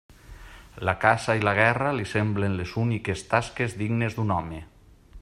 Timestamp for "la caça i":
0.89-1.43